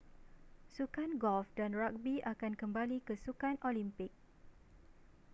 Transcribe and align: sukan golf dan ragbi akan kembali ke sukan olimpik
sukan 0.75 1.09
golf 1.23 1.45
dan 1.59 1.71
ragbi 1.81 2.15
akan 2.33 2.53
kembali 2.61 2.97
ke 3.07 3.13
sukan 3.23 3.55
olimpik 3.67 4.09